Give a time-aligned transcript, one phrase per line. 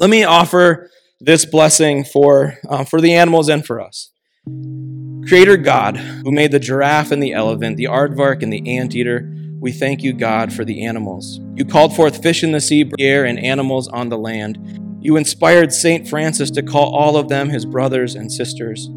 [0.00, 0.90] Let me offer
[1.20, 4.10] this blessing for, uh, for the animals and for us.
[5.26, 9.72] Creator God, who made the giraffe and the elephant, the aardvark and the anteater, we
[9.72, 11.40] thank you, God, for the animals.
[11.54, 14.58] You called forth fish in the sea, air, and animals on the land.
[15.00, 16.08] You inspired St.
[16.08, 18.88] Francis to call all of them his brothers and sisters.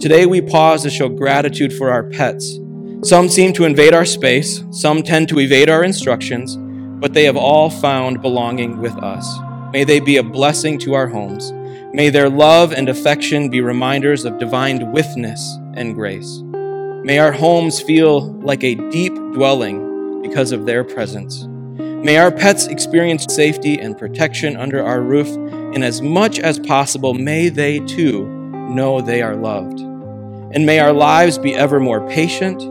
[0.00, 2.58] Today we pause to show gratitude for our pets.
[3.02, 6.56] Some seem to invade our space, some tend to evade our instructions,
[7.00, 9.38] but they have all found belonging with us.
[9.72, 11.52] May they be a blessing to our homes.
[11.98, 16.42] May their love and affection be reminders of divine witness and grace.
[16.44, 21.48] May our homes feel like a deep dwelling because of their presence.
[21.76, 25.26] May our pets experience safety and protection under our roof,
[25.74, 28.28] and as much as possible, may they too
[28.70, 29.80] know they are loved.
[29.80, 32.62] And may our lives be ever more patient,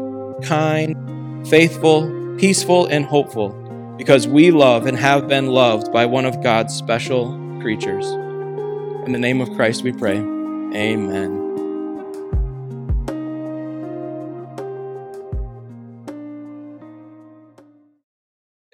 [0.41, 0.95] kind,
[1.49, 3.49] faithful, peaceful, and hopeful,
[3.97, 8.05] because we love and have been loved by one of God's special creatures.
[9.07, 10.17] In the name of Christ we pray.
[10.17, 11.31] Amen.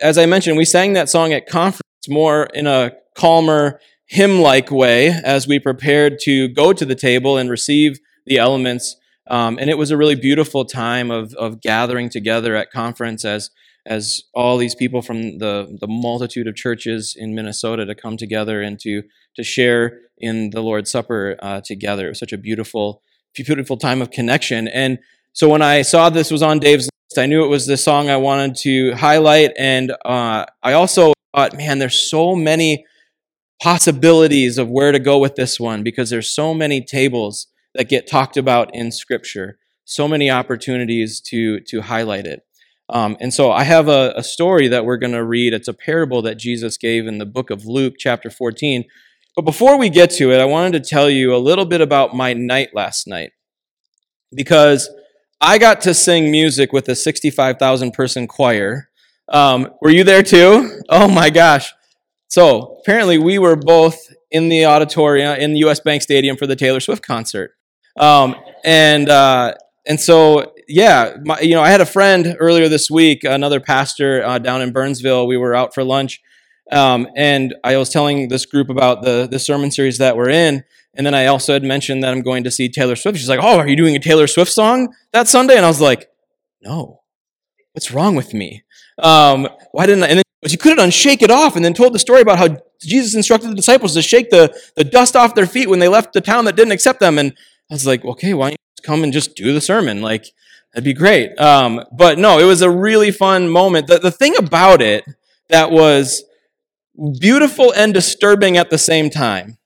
[0.01, 4.71] As I mentioned, we sang that song at conference more in a calmer, hymn like
[4.71, 8.95] way as we prepared to go to the table and receive the elements.
[9.27, 13.51] Um, and it was a really beautiful time of, of gathering together at conference as
[13.85, 18.61] as all these people from the, the multitude of churches in Minnesota to come together
[18.61, 19.03] and to,
[19.35, 22.07] to share in the Lord's Supper uh, together.
[22.07, 23.01] It was such a beautiful,
[23.35, 24.67] beautiful time of connection.
[24.67, 24.99] And
[25.33, 28.09] so when I saw this was on Dave's list, I knew it was the song
[28.09, 29.51] I wanted to highlight.
[29.57, 32.85] And uh, I also thought, man, there's so many
[33.61, 38.07] possibilities of where to go with this one because there's so many tables that get
[38.07, 42.45] talked about in Scripture, so many opportunities to, to highlight it.
[42.89, 45.53] Um, and so I have a, a story that we're going to read.
[45.53, 48.83] It's a parable that Jesus gave in the book of Luke, chapter 14.
[49.35, 52.16] But before we get to it, I wanted to tell you a little bit about
[52.16, 53.31] my night last night.
[54.33, 54.89] Because
[55.41, 58.89] I got to sing music with a 65,000 person choir.
[59.29, 60.81] Um, were you there too?
[60.89, 61.71] Oh my gosh.
[62.27, 63.97] So apparently, we were both
[64.31, 67.51] in the auditorium in the US Bank Stadium for the Taylor Swift concert.
[68.00, 69.53] Um, and, uh,
[69.85, 74.23] and so yeah, my, you know, I had a friend earlier this week, another pastor
[74.23, 75.27] uh, down in Burnsville.
[75.27, 76.21] We were out for lunch,
[76.72, 80.63] um, and I was telling this group about the the sermon series that we're in.
[80.96, 83.18] And then I also had mentioned that I'm going to see Taylor Swift.
[83.18, 85.81] She's like, "Oh, are you doing a Taylor Swift song that Sunday?" And I was
[85.81, 86.09] like,
[86.62, 87.01] "No,
[87.74, 88.63] what's wrong with me?
[89.00, 91.74] Um, why didn't I?" And then you could have done "Shake It Off," and then
[91.74, 95.36] told the story about how Jesus instructed the disciples to shake the the dust off
[95.36, 97.18] their feet when they left the town that didn't accept them.
[97.18, 97.33] And
[97.71, 100.27] I was like, "Okay, why don't you come and just do the sermon?" Like
[100.74, 101.39] That'd be great.
[101.39, 103.86] Um, but no, it was a really fun moment.
[103.88, 105.06] The, the thing about it
[105.50, 106.24] that was
[107.19, 109.57] beautiful and disturbing at the same time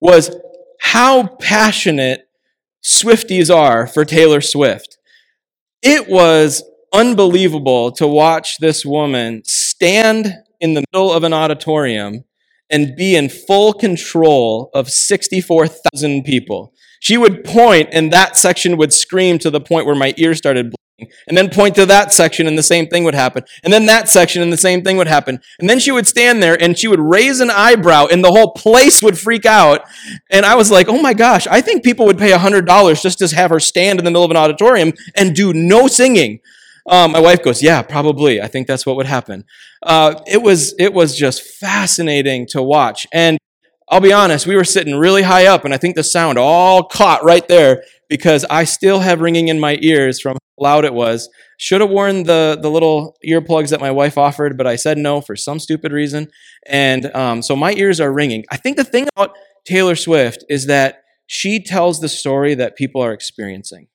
[0.00, 0.34] was
[0.80, 2.28] how passionate
[2.84, 4.98] Swifties are for Taylor Swift.
[5.82, 6.62] It was
[6.92, 12.24] unbelievable to watch this woman stand in the middle of an auditorium
[12.70, 16.72] and be in full control of 64,000 people.
[17.00, 20.74] She would point, and that section would scream to the point where my ears started
[20.98, 23.44] and then point to that section and the same thing would happen.
[23.62, 25.40] And then that section and the same thing would happen.
[25.60, 28.52] And then she would stand there and she would raise an eyebrow and the whole
[28.52, 29.82] place would freak out.
[30.30, 33.36] And I was like, oh my gosh, I think people would pay $100 just to
[33.36, 36.40] have her stand in the middle of an auditorium and do no singing.
[36.88, 38.40] Um, my wife goes, yeah, probably.
[38.40, 39.44] I think that's what would happen.
[39.82, 43.06] Uh, it was, it was just fascinating to watch.
[43.12, 43.38] And
[43.90, 46.82] I'll be honest, we were sitting really high up and I think the sound all
[46.84, 50.94] caught right there because I still have ringing in my ears from how loud it
[50.94, 51.28] was.
[51.58, 55.20] Should have worn the, the little earplugs that my wife offered, but I said no
[55.20, 56.28] for some stupid reason.
[56.66, 58.44] And um, so my ears are ringing.
[58.50, 63.02] I think the thing about Taylor Swift is that she tells the story that people
[63.02, 63.88] are experiencing.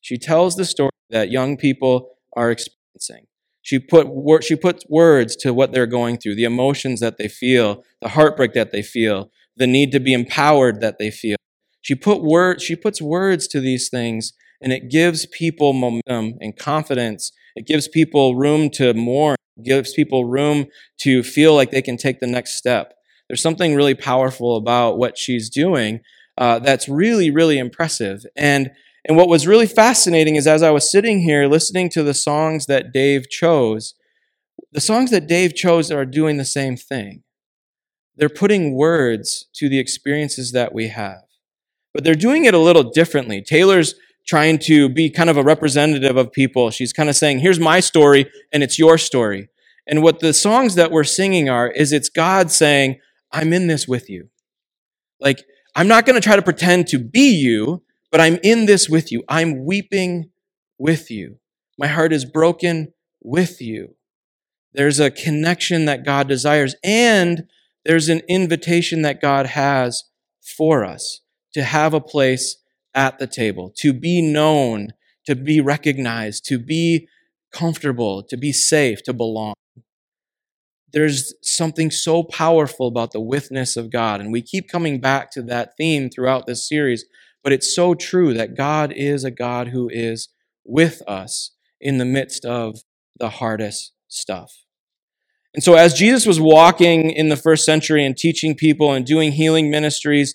[0.00, 3.26] She tells the story that young people are experiencing.
[3.62, 7.82] She put she puts words to what they're going through, the emotions that they feel,
[8.02, 11.36] the heartbreak that they feel, the need to be empowered that they feel.
[11.84, 14.32] She put word she puts words to these things
[14.62, 17.30] and it gives people momentum and confidence.
[17.54, 20.66] It gives people room to mourn, it gives people room
[21.00, 22.94] to feel like they can take the next step.
[23.28, 26.00] There's something really powerful about what she's doing
[26.38, 28.24] uh, that's really, really impressive.
[28.34, 28.70] And
[29.06, 32.64] and what was really fascinating is as I was sitting here listening to the songs
[32.64, 33.92] that Dave chose,
[34.72, 37.24] the songs that Dave chose are doing the same thing.
[38.16, 41.24] They're putting words to the experiences that we have.
[41.94, 43.40] But they're doing it a little differently.
[43.40, 43.94] Taylor's
[44.26, 46.70] trying to be kind of a representative of people.
[46.70, 49.48] She's kind of saying, here's my story and it's your story.
[49.86, 52.98] And what the songs that we're singing are, is it's God saying,
[53.30, 54.30] I'm in this with you.
[55.20, 55.44] Like,
[55.76, 59.12] I'm not going to try to pretend to be you, but I'm in this with
[59.12, 59.22] you.
[59.28, 60.30] I'm weeping
[60.78, 61.38] with you.
[61.78, 63.96] My heart is broken with you.
[64.72, 67.46] There's a connection that God desires, and
[67.84, 70.04] there's an invitation that God has
[70.40, 71.20] for us
[71.54, 72.58] to have a place
[72.94, 74.92] at the table, to be known,
[75.26, 77.08] to be recognized, to be
[77.52, 79.54] comfortable, to be safe, to belong.
[80.92, 85.42] There's something so powerful about the witness of God, and we keep coming back to
[85.42, 87.04] that theme throughout this series
[87.44, 90.30] but it's so true that God is a God who is
[90.64, 92.80] with us in the midst of
[93.18, 94.64] the hardest stuff.
[95.52, 99.32] And so, as Jesus was walking in the first century and teaching people and doing
[99.32, 100.34] healing ministries,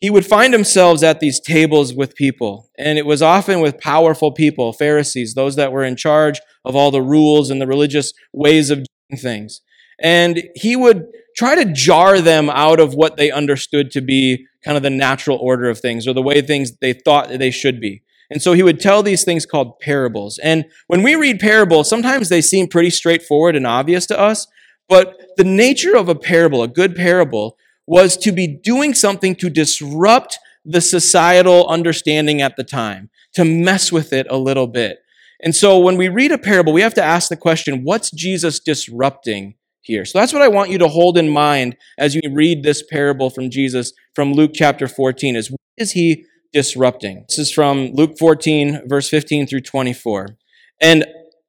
[0.00, 2.70] he would find himself at these tables with people.
[2.78, 6.90] And it was often with powerful people, Pharisees, those that were in charge of all
[6.90, 9.60] the rules and the religious ways of doing things.
[10.00, 11.06] And he would
[11.36, 15.38] try to jar them out of what they understood to be kind of the natural
[15.38, 18.02] order of things or the way things they thought they should be.
[18.30, 20.38] And so he would tell these things called parables.
[20.38, 24.46] And when we read parables, sometimes they seem pretty straightforward and obvious to us,
[24.88, 27.56] but the nature of a parable, a good parable,
[27.88, 33.90] was to be doing something to disrupt the societal understanding at the time, to mess
[33.90, 34.98] with it a little bit.
[35.42, 38.60] And so when we read a parable, we have to ask the question, what's Jesus
[38.60, 40.04] disrupting here.
[40.04, 43.30] So that's what I want you to hold in mind as you read this parable
[43.30, 47.24] from Jesus from Luke chapter 14 is what is he disrupting?
[47.28, 50.36] This is from Luke 14 verse 15 through 24.
[50.80, 51.06] And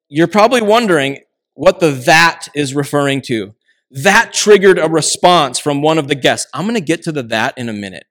[0.07, 1.19] you're probably wondering
[1.53, 3.53] what the that is referring to.
[3.91, 6.50] That triggered a response from one of the guests.
[6.53, 8.06] I'm going to get to the that in a minute.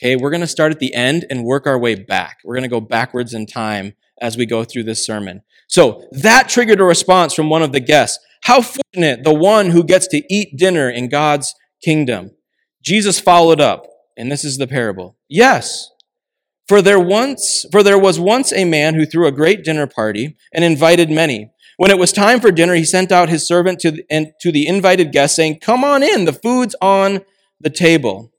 [0.00, 2.38] Okay, we're going to start at the end and work our way back.
[2.44, 5.42] We're going to go backwards in time as we go through this sermon.
[5.68, 8.18] So that triggered a response from one of the guests.
[8.42, 12.32] How fortunate the one who gets to eat dinner in God's kingdom.
[12.82, 13.86] Jesus followed up,
[14.16, 15.16] and this is the parable.
[15.28, 15.90] Yes,
[16.68, 20.36] for there once, for there was once a man who threw a great dinner party
[20.52, 21.50] and invited many.
[21.76, 24.66] When it was time for dinner, he sent out his servant to the, to the
[24.66, 27.20] invited guests, saying, Come on in, the food's on
[27.60, 28.32] the table.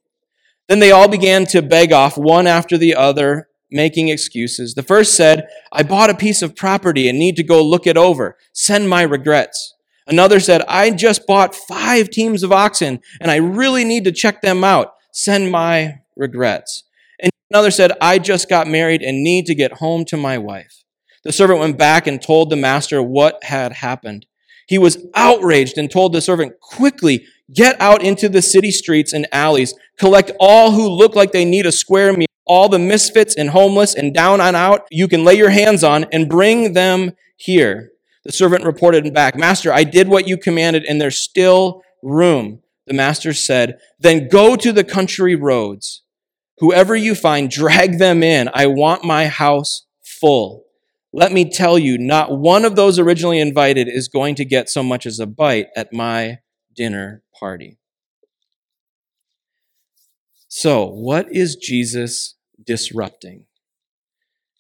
[0.68, 4.74] Then they all began to beg off one after the other, making excuses.
[4.74, 7.98] The first said, I bought a piece of property and need to go look it
[7.98, 8.38] over.
[8.54, 9.76] Send my regrets.
[10.08, 14.42] Another said, I just bought five teams of oxen and I really need to check
[14.42, 14.94] them out.
[15.12, 16.84] Send my regrets.
[17.20, 20.85] And another said, I just got married and need to get home to my wife.
[21.26, 24.28] The servant went back and told the master what had happened.
[24.68, 29.28] He was outraged and told the servant, quickly get out into the city streets and
[29.32, 33.50] alleys, collect all who look like they need a square meal, all the misfits and
[33.50, 37.92] homeless and down and out you can lay your hands on and bring them here.
[38.24, 42.62] The servant reported back, Master, I did what you commanded, and there's still room.
[42.86, 46.04] The master said, Then go to the country roads.
[46.60, 48.50] Whoever you find, drag them in.
[48.54, 50.65] I want my house full.
[51.18, 54.84] Let me tell you, not one of those originally invited is going to get so
[54.84, 56.40] much as a bite at my
[56.76, 57.78] dinner party.
[60.50, 63.46] So, what is Jesus disrupting?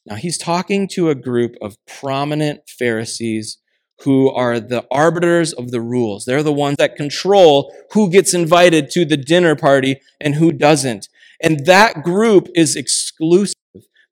[0.05, 3.57] Now, he's talking to a group of prominent Pharisees
[4.03, 6.23] who are the arbiters of the rules.
[6.23, 11.09] They're the ones that control who gets invited to the dinner party and who doesn't.
[11.41, 13.55] And that group is exclusive.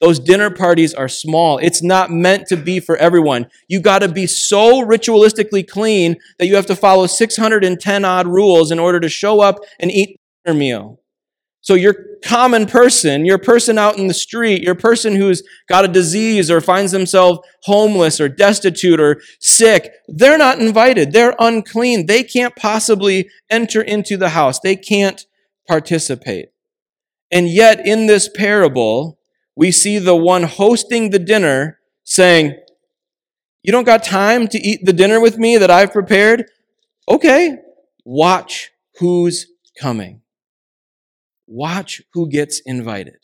[0.01, 1.57] Those dinner parties are small.
[1.57, 3.47] It's not meant to be for everyone.
[3.67, 8.71] You got to be so ritualistically clean that you have to follow 610 odd rules
[8.71, 10.99] in order to show up and eat dinner meal.
[11.63, 11.95] So your
[12.25, 16.59] common person, your person out in the street, your person who's got a disease or
[16.59, 21.13] finds themselves homeless or destitute or sick, they're not invited.
[21.13, 22.07] They're unclean.
[22.07, 24.59] They can't possibly enter into the house.
[24.59, 25.25] They can't
[25.65, 26.49] participate.
[27.31, 29.17] And yet in this parable,
[29.55, 32.55] we see the one hosting the dinner saying,
[33.63, 36.45] You don't got time to eat the dinner with me that I've prepared?
[37.09, 37.57] Okay,
[38.05, 39.47] watch who's
[39.79, 40.21] coming.
[41.47, 43.17] Watch who gets invited.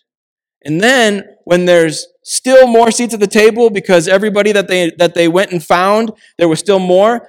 [0.63, 5.13] And then when there's still more seats at the table because everybody that they that
[5.13, 7.27] they went and found, there was still more,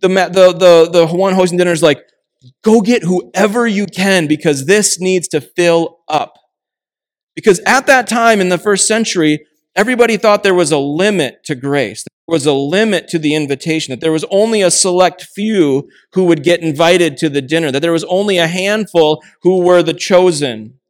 [0.00, 2.02] the the the, the one hosting dinner is like,
[2.62, 6.38] go get whoever you can because this needs to fill up.
[7.36, 11.54] Because at that time in the first century, everybody thought there was a limit to
[11.54, 12.02] grace.
[12.02, 16.24] There was a limit to the invitation, that there was only a select few who
[16.24, 19.94] would get invited to the dinner, that there was only a handful who were the
[19.94, 20.80] chosen.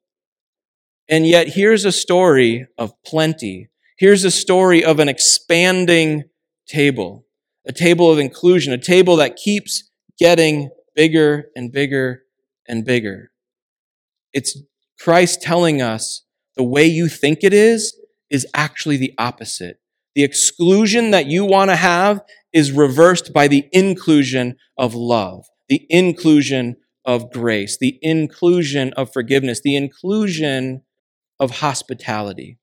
[1.09, 3.69] And yet, here's a story of plenty.
[3.99, 6.25] Here's a story of an expanding
[6.67, 7.26] table,
[7.67, 12.23] a table of inclusion, a table that keeps getting bigger and bigger
[12.69, 13.31] and bigger.
[14.33, 14.59] It's
[14.99, 16.23] Christ telling us
[16.56, 17.98] the way you think it is
[18.30, 19.78] is actually the opposite.
[20.14, 22.22] The exclusion that you want to have
[22.52, 29.60] is reversed by the inclusion of love, the inclusion of grace, the inclusion of forgiveness,
[29.62, 30.82] the inclusion
[31.38, 32.58] of hospitality.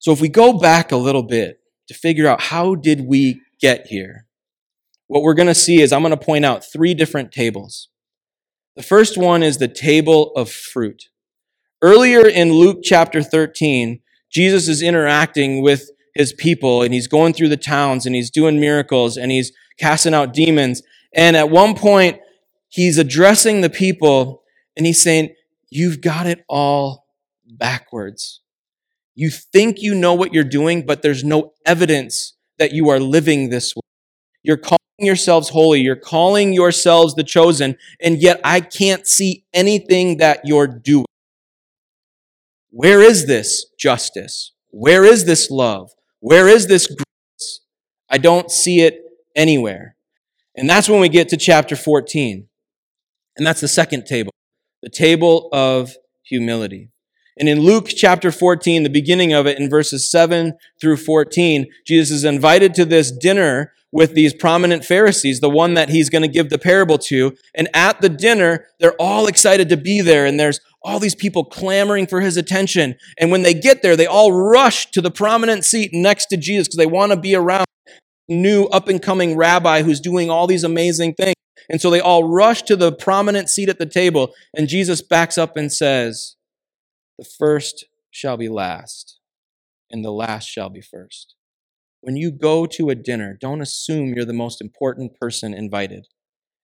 [0.00, 3.86] So if we go back a little bit to figure out how did we get
[3.86, 4.26] here,
[5.06, 7.88] what we're going to see is I'm going to point out three different tables.
[8.76, 11.09] The first one is the table of fruit.
[11.82, 17.48] Earlier in Luke chapter 13, Jesus is interacting with his people and he's going through
[17.48, 20.82] the towns and he's doing miracles and he's casting out demons.
[21.14, 22.20] And at one point,
[22.68, 24.42] he's addressing the people
[24.76, 25.34] and he's saying,
[25.70, 27.06] You've got it all
[27.46, 28.40] backwards.
[29.14, 33.50] You think you know what you're doing, but there's no evidence that you are living
[33.50, 33.82] this way.
[34.42, 35.80] You're calling yourselves holy.
[35.80, 37.76] You're calling yourselves the chosen.
[38.00, 41.06] And yet I can't see anything that you're doing.
[42.70, 44.52] Where is this justice?
[44.70, 45.90] Where is this love?
[46.20, 47.60] Where is this grace?
[48.08, 49.00] I don't see it
[49.34, 49.96] anywhere.
[50.56, 52.46] And that's when we get to chapter 14.
[53.36, 54.32] And that's the second table,
[54.82, 56.90] the table of humility.
[57.38, 62.18] And in Luke chapter 14, the beginning of it, in verses 7 through 14, Jesus
[62.18, 66.28] is invited to this dinner with these prominent Pharisees, the one that he's going to
[66.28, 67.34] give the parable to.
[67.54, 70.26] And at the dinner, they're all excited to be there.
[70.26, 72.96] And there's all these people clamoring for his attention.
[73.18, 76.68] And when they get there, they all rush to the prominent seat next to Jesus
[76.68, 77.66] because they want to be around
[78.28, 81.34] new up and coming rabbi who's doing all these amazing things.
[81.68, 84.32] And so they all rush to the prominent seat at the table.
[84.56, 86.36] And Jesus backs up and says,
[87.18, 89.18] The first shall be last,
[89.90, 91.34] and the last shall be first.
[92.00, 96.06] When you go to a dinner, don't assume you're the most important person invited.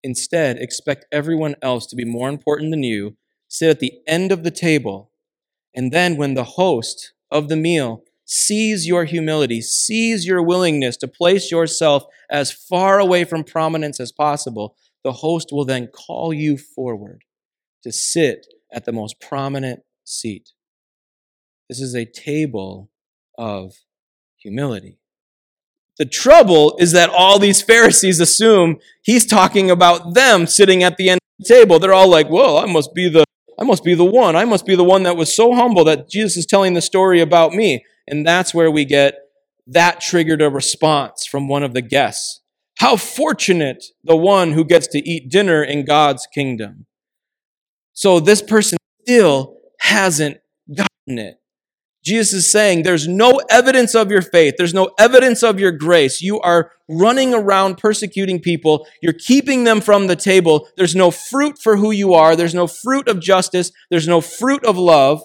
[0.04, 3.16] Instead, expect everyone else to be more important than you
[3.52, 5.12] sit at the end of the table.
[5.76, 11.08] And then when the host of the meal sees your humility, sees your willingness to
[11.08, 16.58] place yourself as far away from prominence as possible, the host will then call you
[16.58, 17.24] forward
[17.84, 20.52] to sit at the most prominent seat.
[21.68, 22.90] This is a table
[23.38, 23.74] of
[24.38, 25.00] humility.
[25.98, 31.10] The trouble is that all these Pharisees assume he's talking about them sitting at the
[31.10, 31.80] end of the table.
[31.80, 33.26] They're all like, well, I must be the
[33.62, 34.36] I must be the one.
[34.36, 37.22] I must be the one that was so humble that Jesus is telling the story
[37.22, 37.86] about me.
[38.08, 39.20] And that's where we get
[39.68, 42.42] that triggered a response from one of the guests.
[42.80, 46.88] How fortunate the one who gets to eat dinner in God's kingdom.
[47.94, 50.38] So this person still hasn't
[50.74, 51.41] gotten it.
[52.04, 54.56] Jesus is saying there's no evidence of your faith.
[54.58, 56.22] There's no evidence of your grace.
[56.22, 58.88] You are running around persecuting people.
[59.02, 60.68] You're keeping them from the table.
[60.78, 62.36] There's no fruit for who you are.
[62.36, 63.72] There's no fruit of justice.
[63.92, 65.22] There's no fruit of love.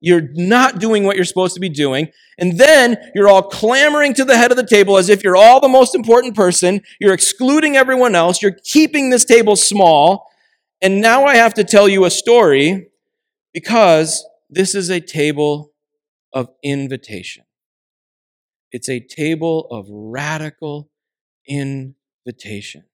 [0.00, 2.08] You're not doing what you're supposed to be doing.
[2.38, 5.60] And then you're all clamoring to the head of the table as if you're all
[5.60, 6.80] the most important person.
[7.00, 8.42] You're excluding everyone else.
[8.42, 10.26] You're keeping this table small.
[10.82, 12.88] And now I have to tell you a story
[13.52, 15.73] because this is a table
[16.34, 17.44] of invitation.
[18.72, 20.90] It's a table of radical
[21.48, 22.84] invitation.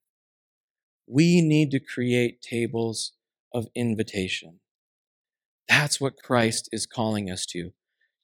[1.06, 3.12] We need to create tables
[3.52, 4.60] of invitation.
[5.68, 7.72] That's what Christ is calling us to.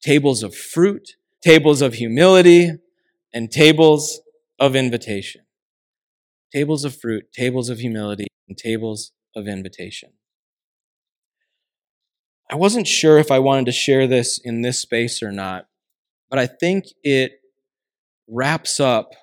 [0.02, 2.72] Tables of fruit, tables of humility,
[3.32, 4.20] and tables
[4.58, 5.42] of invitation.
[6.52, 10.10] Tables of fruit, tables of humility, and tables of invitation.
[12.50, 15.66] I wasn't sure if I wanted to share this in this space or not,
[16.30, 17.40] but I think it
[18.28, 19.14] wraps up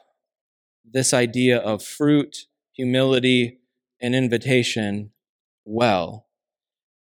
[0.84, 3.60] this idea of fruit, humility,
[4.02, 5.12] and invitation
[5.66, 6.28] well,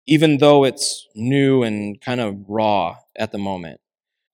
[0.06, 3.80] even though it's new and kind of raw at the moment.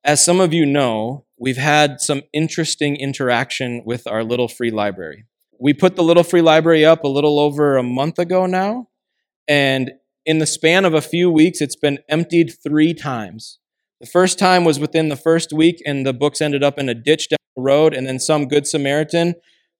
[0.04, 5.24] As some of you know, we've had some interesting interaction with our little free library.
[5.58, 8.88] We put the little free library up a little over a month ago now,
[9.48, 9.92] and
[10.24, 13.58] in the span of a few weeks, it's been emptied three times.
[14.00, 16.94] The first time was within the first week, and the books ended up in a
[16.94, 19.34] ditch down the road, and then some good Samaritan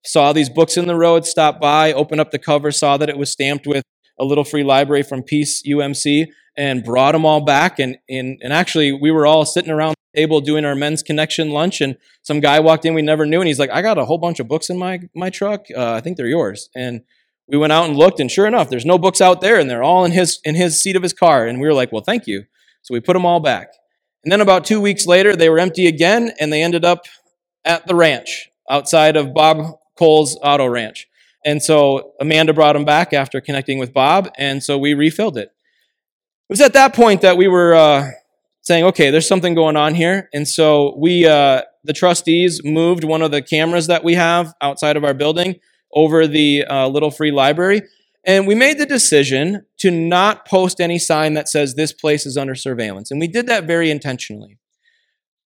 [0.05, 3.19] saw these books in the road, stopped by, opened up the cover, saw that it
[3.19, 3.85] was stamped with
[4.19, 7.79] a little free library from Peace UMC, and brought them all back.
[7.79, 11.51] And, and, and actually, we were all sitting around the table doing our men's connection
[11.51, 14.05] lunch, and some guy walked in we never knew, and he's like, I got a
[14.05, 15.67] whole bunch of books in my, my truck.
[15.75, 16.69] Uh, I think they're yours.
[16.75, 17.03] And
[17.49, 19.83] we went out and looked, and sure enough, there's no books out there, and they're
[19.83, 21.47] all in his, in his seat of his car.
[21.47, 22.45] And we were like, well, thank you.
[22.83, 23.69] So we put them all back.
[24.25, 27.05] And then about two weeks later, they were empty again, and they ended up
[27.65, 31.09] at the ranch outside of Bob Cole's Auto Ranch.
[31.45, 35.49] And so Amanda brought them back after connecting with Bob, and so we refilled it.
[36.49, 38.11] It was at that point that we were uh,
[38.61, 40.29] saying, okay, there's something going on here.
[40.33, 44.97] And so we, uh, the trustees, moved one of the cameras that we have outside
[44.97, 45.57] of our building
[45.93, 47.83] over the uh, little free library.
[48.25, 52.37] And we made the decision to not post any sign that says this place is
[52.37, 53.11] under surveillance.
[53.11, 54.59] And we did that very intentionally.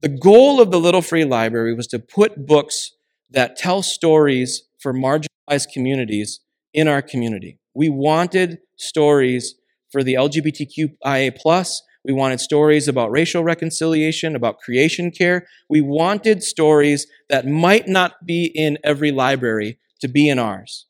[0.02, 2.92] The goal of the Little Free Library was to put books
[3.30, 6.40] that tell stories for marginalized communities
[6.74, 7.58] in our community.
[7.74, 9.54] We wanted stories
[9.90, 11.82] for the LGBTQIA plus.
[12.04, 15.46] We wanted stories about racial reconciliation, about creation care.
[15.68, 20.86] We wanted stories that might not be in every library to be in ours.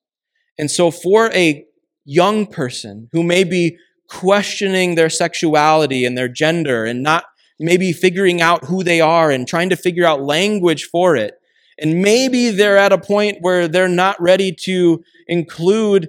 [0.58, 1.64] And so for a
[2.04, 3.76] young person who may be
[4.08, 7.24] questioning their sexuality and their gender and not
[7.58, 11.34] maybe figuring out who they are and trying to figure out language for it,
[11.78, 16.08] and maybe they're at a point where they're not ready to include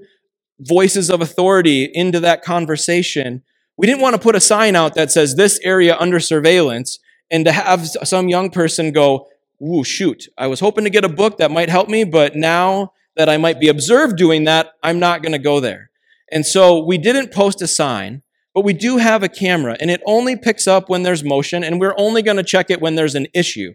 [0.59, 3.43] voices of authority into that conversation.
[3.77, 7.45] We didn't want to put a sign out that says this area under surveillance and
[7.45, 9.27] to have some young person go,
[9.61, 12.93] Ooh, shoot, I was hoping to get a book that might help me, but now
[13.15, 15.89] that I might be observed doing that, I'm not going to go there.
[16.31, 18.21] And so we didn't post a sign,
[18.53, 21.79] but we do have a camera, and it only picks up when there's motion, and
[21.79, 23.73] we're only going to check it when there's an issue.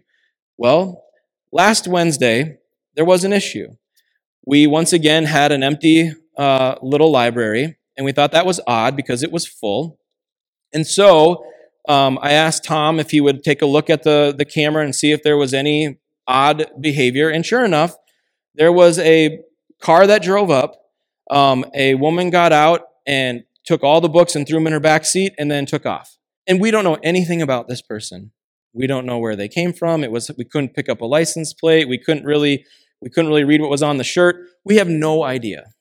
[0.57, 1.03] Well,
[1.51, 2.57] last Wednesday,
[2.95, 3.75] there was an issue.
[4.45, 8.95] We once again had an empty uh, little library, and we thought that was odd
[8.95, 9.99] because it was full.
[10.73, 11.45] And so
[11.87, 14.95] um, I asked Tom if he would take a look at the, the camera and
[14.95, 17.29] see if there was any odd behavior.
[17.29, 17.95] And sure enough,
[18.55, 19.39] there was a
[19.81, 20.75] car that drove up.
[21.29, 24.79] Um, a woman got out and took all the books and threw them in her
[24.79, 26.17] back seat and then took off.
[26.47, 28.31] And we don't know anything about this person.
[28.73, 30.03] We don't know where they came from.
[30.03, 31.87] It was we couldn't pick up a license plate.
[31.87, 32.65] We couldn't really
[33.01, 34.47] we couldn't really read what was on the shirt.
[34.65, 35.73] We have no idea.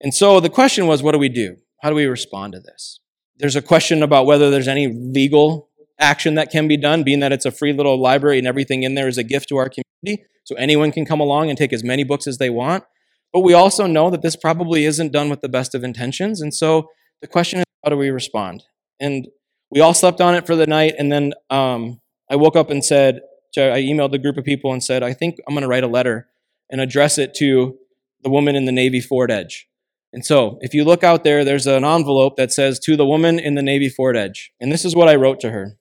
[0.00, 1.56] And so the question was, what do we do?
[1.82, 3.00] How do we respond to this?
[3.38, 5.68] There's a question about whether there's any legal
[5.98, 8.94] action that can be done, being that it's a free little library and everything in
[8.94, 10.24] there is a gift to our community.
[10.44, 12.84] So anyone can come along and take as many books as they want.
[13.32, 16.40] But we also know that this probably isn't done with the best of intentions.
[16.40, 16.88] And so
[17.20, 18.64] the question is, how do we respond?
[19.00, 19.28] And
[19.70, 20.94] we all slept on it for the night.
[20.98, 23.20] And then um, I woke up and said,
[23.58, 25.88] I emailed a group of people and said, I think I'm going to write a
[25.88, 26.28] letter
[26.70, 27.78] and address it to
[28.22, 29.66] the woman in the Navy Ford Edge.
[30.12, 33.38] And so, if you look out there, there's an envelope that says, To the woman
[33.38, 34.52] in the Navy Ford Edge.
[34.60, 35.76] And this is what I wrote to her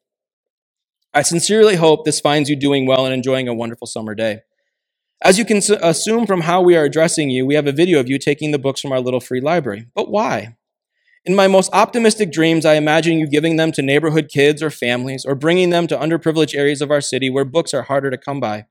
[1.14, 4.42] I sincerely hope this finds you doing well and enjoying a wonderful summer day.
[5.24, 8.10] As you can assume from how we are addressing you, we have a video of
[8.10, 9.88] you taking the books from our little free library.
[9.96, 10.58] But why?
[11.24, 15.24] In my most optimistic dreams, I imagine you giving them to neighborhood kids or families,
[15.24, 18.42] or bringing them to underprivileged areas of our city where books are harder to come
[18.42, 18.66] by.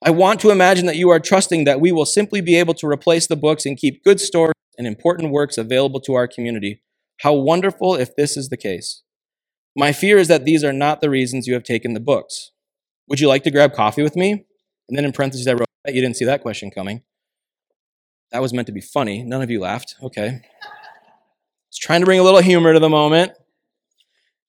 [0.00, 2.86] I want to imagine that you are trusting that we will simply be able to
[2.86, 6.80] replace the books and keep good stories and important works available to our community.
[7.18, 9.02] How wonderful if this is the case.
[9.76, 12.52] My fear is that these are not the reasons you have taken the books.
[13.06, 14.46] Would you like to grab coffee with me?
[14.88, 17.02] And then in parentheses, I wrote, you didn't see that question coming.
[18.32, 19.22] That was meant to be funny.
[19.22, 19.96] None of you laughed.
[20.02, 20.40] Okay.
[21.68, 23.32] It's trying to bring a little humor to the moment.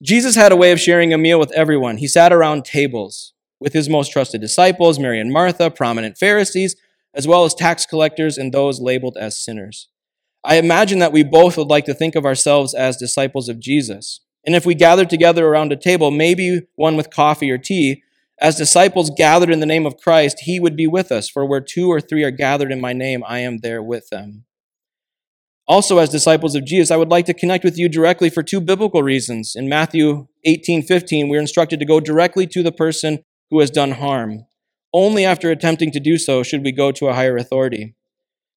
[0.02, 1.98] Jesus had a way of sharing a meal with everyone.
[1.98, 6.78] He sat around tables with his most trusted disciples, Mary and Martha, prominent Pharisees,
[7.14, 9.90] as well as tax collectors and those labeled as sinners.
[10.44, 14.22] I imagine that we both would like to think of ourselves as disciples of Jesus.
[14.46, 18.04] And if we gathered together around a table, maybe one with coffee or tea,
[18.40, 21.30] as disciples gathered in the name of Christ, he would be with us.
[21.30, 24.46] For where two or three are gathered in my name, I am there with them.
[25.68, 28.60] Also, as disciples of Jesus, I would like to connect with you directly for two
[28.60, 29.56] biblical reasons.
[29.56, 33.92] In Matthew 18 15, we're instructed to go directly to the person who has done
[33.92, 34.46] harm.
[34.92, 37.96] Only after attempting to do so should we go to a higher authority.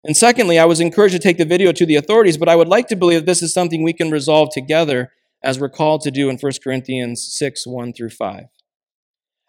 [0.04, 2.68] And secondly, I was encouraged to take the video to the authorities, but I would
[2.68, 5.10] like to believe this is something we can resolve together
[5.42, 8.44] as we're called to do in 1 Corinthians 6 1 through 5.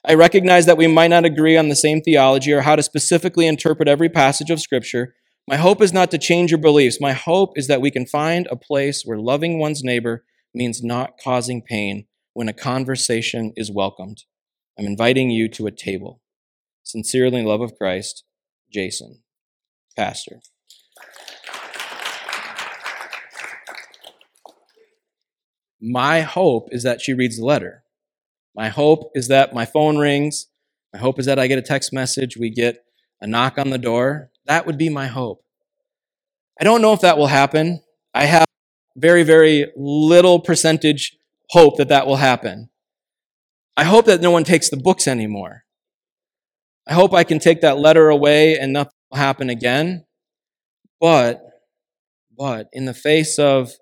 [0.08, 3.48] I recognize that we might not agree on the same theology or how to specifically
[3.48, 5.16] interpret every passage of Scripture.
[5.48, 7.02] My hope is not to change your beliefs.
[7.02, 11.20] My hope is that we can find a place where loving one's neighbor means not
[11.22, 14.24] causing pain when a conversation is welcomed.
[14.80, 16.22] I'm inviting you to a table.
[16.84, 18.24] Sincerely, in love of Christ,
[18.72, 19.24] Jason
[19.96, 20.42] pastor.
[25.82, 27.84] My hope is that she reads the letter.
[28.56, 30.48] My hope is that my phone rings.
[30.94, 32.38] My hope is that I get a text message.
[32.38, 32.86] We get
[33.22, 34.32] a knock on the door.
[34.46, 35.44] That would be my hope.
[36.60, 37.82] I don't know if that will happen.
[38.14, 38.46] I have
[38.96, 41.18] very, very little percentage
[41.50, 42.70] hope that that will happen.
[43.78, 45.66] I hope that no one takes the books anymore.
[46.88, 50.06] I hope I can take that letter away and nothing happen again.
[51.00, 51.42] But,
[52.38, 53.74] but in the face of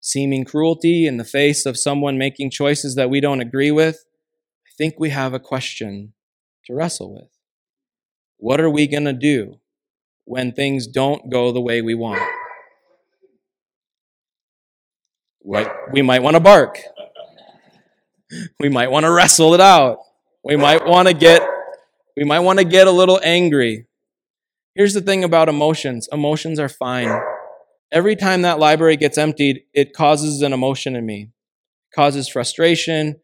[0.00, 4.04] seeming cruelty, in the face of someone making choices that we don't agree with,
[4.66, 6.14] I think we have a question
[6.66, 7.28] to wrestle with.
[8.38, 9.58] What are we going to do
[10.24, 12.22] when things don't go the way we want?
[15.92, 16.80] We might want to bark.
[18.58, 19.98] We might want to wrestle it out.
[20.42, 21.42] We might want to get
[22.16, 23.86] we might want to get a little angry.
[24.76, 27.10] Here's the thing about emotions emotions are fine.
[27.90, 31.30] Every time that library gets emptied, it causes an emotion in me.
[31.90, 33.16] It causes frustration,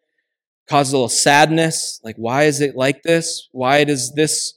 [0.66, 2.00] causes a little sadness.
[2.02, 3.48] Like, why is it like this?
[3.52, 4.54] Why does this?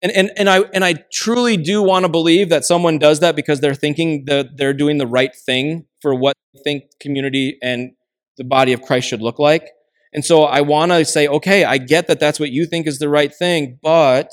[0.00, 3.34] And, and, and, I, and I truly do want to believe that someone does that
[3.34, 7.92] because they're thinking that they're doing the right thing for what they think community and
[8.36, 9.70] the body of Christ should look like.
[10.12, 13.00] And so I want to say, okay, I get that that's what you think is
[13.00, 14.30] the right thing, but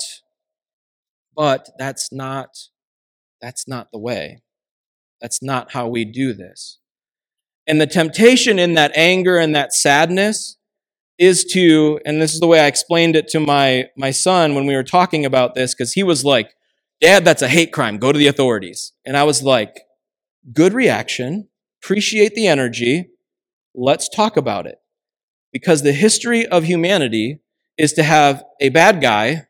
[1.36, 2.48] but that's not,
[3.40, 4.42] that's not the way.
[5.20, 6.78] That's not how we do this.
[7.66, 10.56] And the temptation in that anger and that sadness
[11.18, 14.66] is to, and this is the way I explained it to my, my son when
[14.66, 16.54] we were talking about this, because he was like,
[17.00, 17.98] Dad, that's a hate crime.
[17.98, 18.92] Go to the authorities.
[19.04, 19.82] And I was like,
[20.52, 21.48] good reaction.
[21.82, 23.10] Appreciate the energy.
[23.74, 24.78] Let's talk about it.
[25.52, 27.40] Because the history of humanity
[27.76, 29.46] is to have a bad guy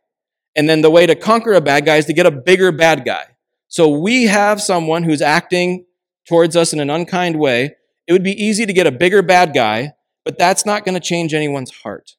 [0.57, 3.05] and then the way to conquer a bad guy is to get a bigger bad
[3.05, 3.25] guy.
[3.69, 5.85] So we have someone who's acting
[6.27, 7.77] towards us in an unkind way.
[8.07, 9.93] It would be easy to get a bigger bad guy,
[10.25, 12.13] but that's not going to change anyone's heart.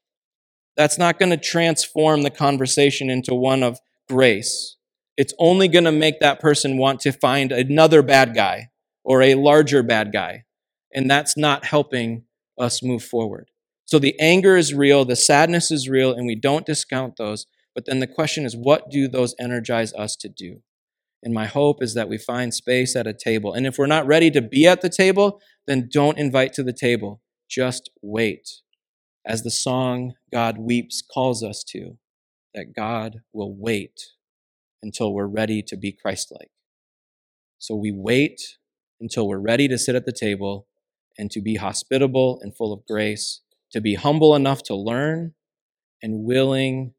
[0.75, 4.75] That's not going to transform the conversation into one of grace.
[5.17, 8.69] It's only going to make that person want to find another bad guy
[9.03, 10.43] or a larger bad guy.
[10.93, 12.25] And that's not helping
[12.59, 13.49] us move forward.
[13.85, 17.47] So the anger is real, the sadness is real, and we don't discount those.
[17.77, 20.63] But then the question is, what do those energize us to do?
[21.21, 23.53] And my hope is that we find space at a table.
[23.53, 26.73] And if we're not ready to be at the table, then don't invite to the
[26.73, 27.21] table.
[27.47, 28.49] Just wait.
[29.27, 31.99] As the song God Weeps calls us to,
[32.55, 34.01] that God will wait
[34.81, 36.49] until we're ready to be Christ like.
[37.59, 38.57] So we wait
[38.99, 40.65] until we're ready to sit at the table
[41.15, 45.35] and to be hospitable and full of grace, to be humble enough to learn
[46.01, 46.95] and willing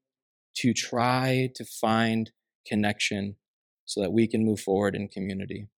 [0.57, 2.31] to try to find
[2.67, 3.37] connection
[3.85, 5.69] so that we can move forward in community.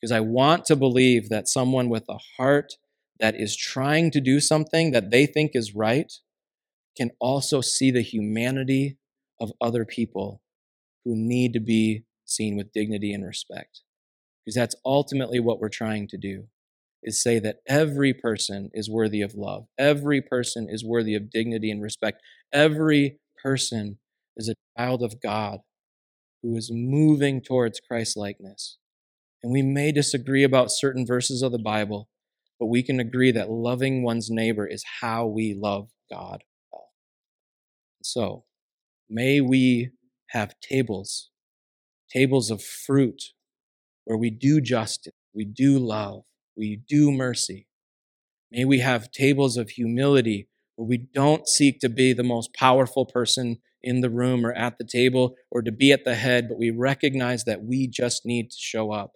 [0.00, 2.74] Because I want to believe that someone with a heart
[3.20, 6.12] that is trying to do something that they think is right
[6.96, 8.98] can also see the humanity
[9.40, 10.42] of other people
[11.04, 13.82] who need to be seen with dignity and respect.
[14.44, 16.48] Because that's ultimately what we're trying to do
[17.02, 19.66] is say that every person is worthy of love.
[19.78, 22.22] Every person is worthy of dignity and respect.
[22.52, 23.98] Every person
[24.36, 25.60] is a child of God
[26.42, 28.78] who is moving towards Christ likeness.
[29.42, 32.08] And we may disagree about certain verses of the Bible,
[32.58, 36.42] but we can agree that loving one's neighbor is how we love God.
[38.02, 38.44] So,
[39.08, 39.90] may we
[40.30, 41.30] have tables,
[42.10, 43.22] tables of fruit,
[44.04, 46.24] where we do justice, we do love,
[46.56, 47.66] we do mercy.
[48.50, 53.06] May we have tables of humility where we don't seek to be the most powerful
[53.06, 56.58] person in the room or at the table or to be at the head, but
[56.58, 59.12] we recognize that we just need to show up.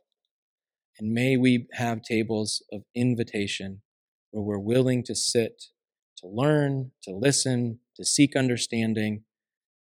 [0.98, 3.82] And may we have tables of invitation
[4.30, 5.64] where we're willing to sit,
[6.18, 9.24] to learn, to listen, to seek understanding,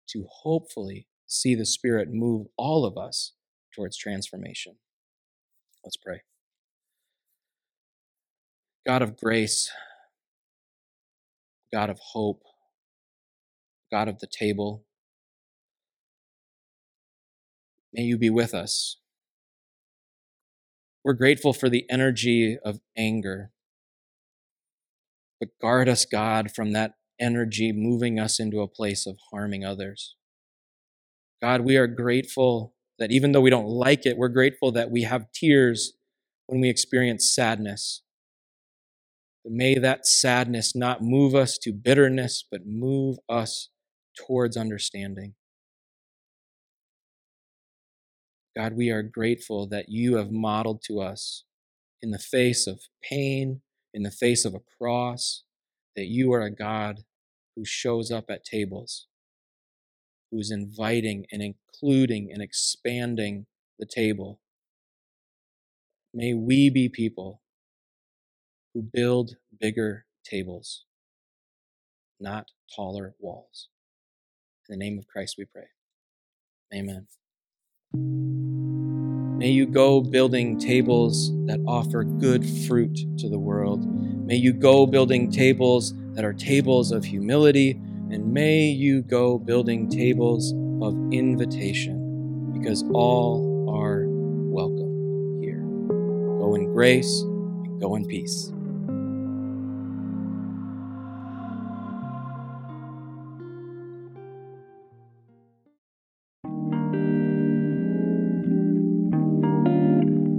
[0.10, 3.34] to hopefully see the Spirit move all of us
[3.76, 4.76] towards transformation.
[5.84, 6.22] Let's pray.
[8.86, 9.72] God of grace,
[11.74, 12.44] God of hope,
[13.94, 14.86] God of the table,
[17.94, 18.98] may you be with us.
[21.06, 23.52] We're grateful for the energy of anger,
[25.40, 30.16] but guard us, God, from that energy moving us into a place of harming others.
[31.42, 35.04] God, we are grateful that even though we don't like it, we're grateful that we
[35.04, 35.94] have tears
[36.48, 38.04] when we experience sadness.
[39.46, 43.70] May that sadness not move us to bitterness, but move us
[44.16, 45.36] towards understanding.
[48.56, 51.44] God, we are grateful that you have modeled to us
[52.02, 53.62] in the face of pain,
[53.94, 55.44] in the face of a cross,
[55.96, 57.04] that you are a God
[57.56, 59.08] who shows up at tables,
[60.32, 63.46] who is inviting and including and expanding
[63.80, 64.40] the table.
[66.14, 67.42] May we be people
[68.74, 70.86] who build bigger tables,
[72.20, 73.70] not taller walls.
[74.74, 75.68] The name of Christ we pray.
[76.74, 77.06] Amen.
[79.38, 83.86] May you go building tables that offer good fruit to the world.
[84.26, 87.74] May you go building tables that are tables of humility.
[88.10, 95.62] And may you go building tables of invitation because all are welcome here.
[96.40, 98.52] Go in grace and go in peace.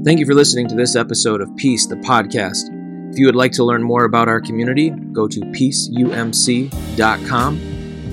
[0.05, 2.69] Thank you for listening to this episode of Peace, the podcast.
[3.11, 7.57] If you would like to learn more about our community, go to peaceumc.com.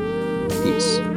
[0.70, 1.09] peace.